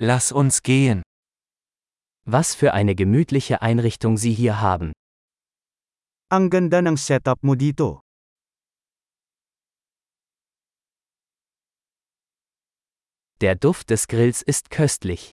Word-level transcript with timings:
Lass 0.00 0.30
uns 0.30 0.62
gehen. 0.62 1.02
Was 2.24 2.54
für 2.54 2.72
eine 2.72 2.94
gemütliche 2.94 3.62
Einrichtung 3.62 4.16
Sie 4.16 4.32
hier 4.32 4.60
haben. 4.60 4.92
Ang 6.30 6.50
ganda 6.50 6.78
ng 6.80 6.96
setup 6.96 7.42
mo 7.42 7.56
dito. 7.56 7.98
Der 13.40 13.56
Duft 13.56 13.90
des 13.90 14.06
Grills 14.06 14.40
ist 14.42 14.70
köstlich. 14.70 15.32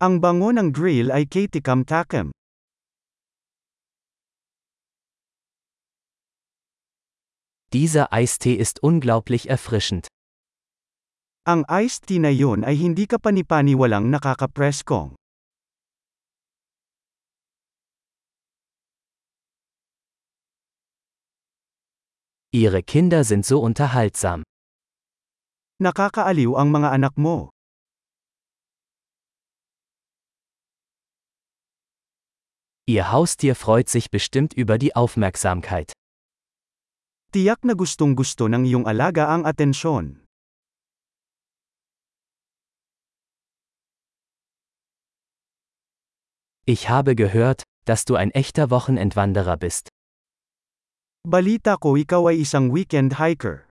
Ang 0.00 0.22
bango 0.22 0.48
ng 0.48 0.72
grill 0.72 1.12
ay 1.12 1.26
kitikam-takem. 1.26 2.32
Dieser 7.74 8.10
Eistee 8.10 8.54
ist 8.54 8.82
unglaublich 8.82 9.50
erfrischend. 9.50 10.08
Ang 11.48 11.64
iced 11.64 12.04
tea 12.04 12.20
na 12.20 12.28
yun 12.28 12.60
ay 12.60 12.76
hindi 12.76 13.08
kapani-paniwalang 13.08 14.12
nakakapreskong. 14.12 15.16
Ihre 22.52 22.84
Kinder 22.84 23.24
sind 23.24 23.48
so 23.48 23.64
unterhaltsam. 23.64 24.44
Nakakaaliw 25.80 26.52
ang 26.52 26.68
mga 26.68 26.92
anak 26.92 27.16
mo. 27.16 27.48
Ihr 32.84 33.08
Haustier 33.08 33.56
freut 33.56 33.88
sich 33.88 34.12
bestimmt 34.12 34.52
über 34.52 34.76
die 34.76 34.92
Aufmerksamkeit. 34.92 35.96
Tiyak 37.32 37.64
na 37.64 37.72
gustong 37.72 38.12
gusto 38.12 38.52
ng 38.52 38.68
iyong 38.68 38.84
alaga 38.84 39.32
ang 39.32 39.48
atensyon. 39.48 40.27
Ich 46.68 46.90
habe 46.90 47.16
gehört, 47.16 47.62
dass 47.86 48.04
du 48.04 48.14
ein 48.14 48.30
echter 48.30 48.68
Wochenendwanderer 48.68 49.56
bist. 49.56 49.88
Balita 51.24 51.80
ko 51.80 51.96
ikaw 51.96 52.28
ay 52.28 52.44
isang 52.44 52.76
weekend 52.76 53.16
hiker. 53.16 53.64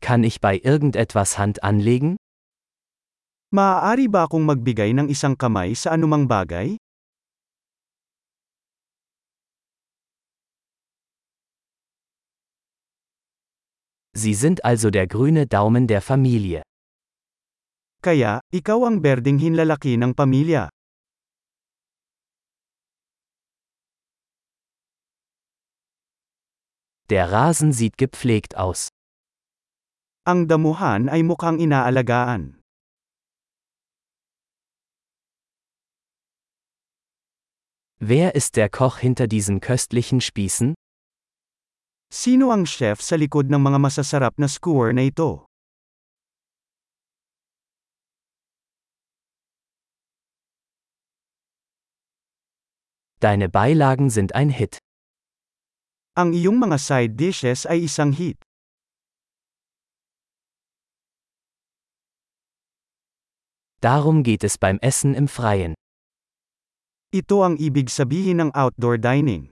Kann 0.00 0.24
ich 0.24 0.40
bei 0.40 0.56
irgendetwas 0.56 1.36
Hand 1.36 1.60
anlegen? 1.60 2.16
Maaari 3.52 4.08
ba 4.08 4.24
akong 4.24 4.48
magbigay 4.48 4.96
ng 4.96 5.12
isang 5.12 5.36
kamay 5.36 5.76
sa 5.76 5.92
anumang 5.92 6.24
bagay? 6.32 6.80
Sie 14.16 14.32
sind 14.32 14.64
also 14.64 14.88
der 14.88 15.04
grüne 15.04 15.44
Daumen 15.44 15.84
der 15.84 16.00
Familie. 16.00 16.64
Kaya, 18.00 18.40
ikaw 18.48 18.88
ang 18.88 19.04
berdeng 19.04 19.36
hinlalaki 19.36 20.00
ng 20.00 20.16
pamilya. 20.16 20.72
Der 27.12 27.28
Rasen 27.28 27.76
sieht 27.76 28.00
gepflegt 28.00 28.56
aus. 28.56 28.88
Ang 30.24 30.48
damuhan 30.48 31.12
ay 31.12 31.20
mukhang 31.20 31.60
inaalagaan. 31.60 32.62
Wer 37.98 38.32
ist 38.32 38.56
der 38.56 38.70
Koch 38.70 38.96
hinter 39.04 39.28
diesen 39.28 39.60
köstlichen 39.60 40.24
Spießen? 40.24 40.72
Sino 42.08 42.48
ang 42.48 42.64
chef 42.64 43.04
sa 43.04 43.20
likod 43.20 43.52
ng 43.52 43.60
mga 43.60 43.76
masasarap 43.76 44.40
na 44.40 44.48
skewer 44.48 44.96
na 44.96 45.04
ito? 45.04 45.49
Deine 53.20 53.50
Beilagen 53.50 54.08
sind 54.08 54.34
ein 54.34 54.48
Hit. 54.48 54.78
Ang 56.16 56.32
iyong 56.32 56.56
mga 56.56 56.80
side 56.80 57.14
dishes 57.20 57.68
ay 57.68 57.84
isang 57.84 58.16
hit. 58.16 58.40
Darum 63.84 64.24
geht 64.24 64.40
es 64.40 64.56
beim 64.56 64.80
Essen 64.80 65.12
im 65.12 65.28
Freien. 65.28 65.76
Ito 67.12 67.44
ang 67.44 67.60
ibig 67.60 67.92
sabihin 67.92 68.40
ng 68.40 68.50
outdoor 68.56 68.96
dining. 68.96 69.52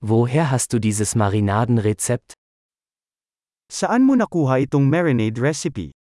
Woher 0.00 0.48
hast 0.48 0.72
du 0.72 0.80
dieses 0.80 1.12
Marinadenrezept? 1.12 2.32
Saan 3.68 4.08
mo 4.08 4.16
nakuha 4.16 4.64
itong 4.64 4.88
marinade 4.88 5.36
recipe? 5.36 5.92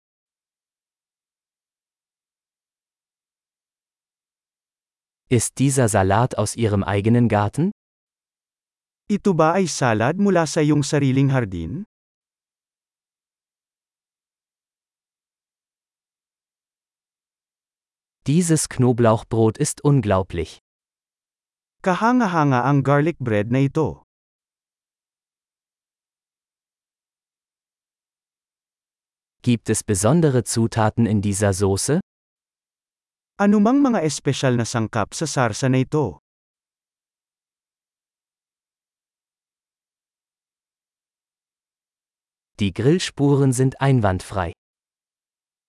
Ist 5.31 5.59
dieser 5.59 5.87
Salat 5.87 6.37
aus 6.37 6.57
Ihrem 6.57 6.83
eigenen 6.83 7.29
Garten? 7.29 7.71
Ito 9.07 9.31
ba 9.31 9.55
ay 9.55 9.63
salad 9.71 10.19
mula 10.19 10.43
sa 10.43 10.59
iyong 10.59 10.83
sariling 10.83 11.31
hardin? 11.31 11.87
Dieses 18.27 18.67
Knoblauchbrot 18.67 19.55
ist 19.55 19.79
unglaublich. 19.87 20.59
Kahanga-hanga 21.79 22.67
ang 22.67 22.83
garlic 22.83 23.15
bread 23.23 23.55
na 23.55 23.63
ito. 23.63 24.03
Gibt 29.47 29.71
es 29.71 29.87
besondere 29.87 30.43
Zutaten 30.43 31.07
in 31.07 31.21
dieser 31.23 31.53
Soße? 31.55 32.01
Anumang 33.41 33.81
mga 33.81 34.05
espesyal 34.05 34.53
na 34.53 34.69
sangkap 34.69 35.17
sa 35.17 35.25
sarsa 35.25 35.65
na 35.65 35.81
ito? 35.81 36.21
Die 42.61 42.69
Grillspuren 42.69 43.49
sind 43.49 43.81
einwandfrei. 43.81 44.53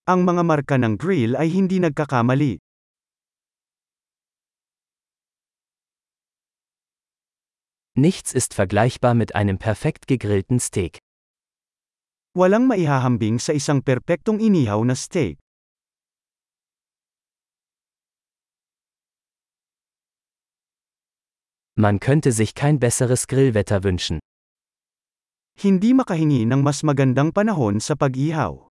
Ang 0.05 0.29
mga 0.29 0.45
marka 0.45 0.77
ng 0.77 1.01
grill 1.01 1.33
ay 1.33 1.49
hindi 1.49 1.81
nagkakamali. 1.81 2.61
Nichts 7.97 8.37
ist 8.37 8.53
vergleichbar 8.53 9.17
mit 9.17 9.33
einem 9.33 9.57
perfekt 9.57 10.05
gegrillten 10.05 10.61
Steak. 10.61 11.01
Walang 12.37 12.69
maihahambing 12.69 13.41
sa 13.41 13.57
isang 13.57 13.81
perpektong 13.81 14.45
inihaw 14.45 14.85
na 14.85 14.93
steak. 14.93 15.42
Man 21.75 22.01
könnte 22.01 22.33
sich 22.33 22.55
kein 22.55 22.79
besseres 22.79 23.27
Grillwetter 23.27 23.83
wünschen. 23.83 24.21
Hindi 25.57 25.95
makahingi 25.95 26.45
ng 26.45 26.61
mas 26.61 26.83
magandang 26.83 27.33
panahon 27.33 27.81
sa 27.81 27.97
pag-ihaw. 27.97 28.69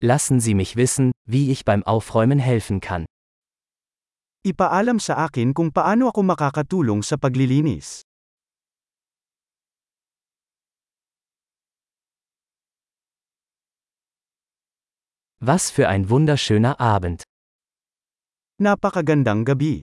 Lassen 0.00 0.38
Sie 0.40 0.54
mich 0.54 0.76
wissen, 0.76 1.10
wie 1.26 1.50
ich 1.50 1.64
beim 1.64 1.82
Aufräumen 1.82 2.38
helfen 2.38 2.80
kann. 2.80 3.04
Ipaalam 4.46 5.02
sa 5.02 5.26
akin 5.26 5.52
kung 5.52 5.74
paano 5.74 6.08
ako 6.08 6.22
makakatulong 6.22 7.02
sa 7.02 7.18
paglilinis. 7.18 8.07
Was 15.40 15.70
für 15.70 15.86
ein 15.88 16.10
wunderschöner 16.10 16.80
Abend. 16.80 17.22
Napakagandang 18.60 19.44
gabi. 19.44 19.82